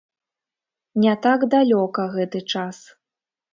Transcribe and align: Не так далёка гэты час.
Не 1.03 1.13
так 1.27 1.45
далёка 1.53 2.01
гэты 2.17 2.43
час. 2.55 2.83